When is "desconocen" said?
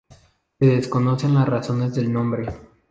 0.65-1.35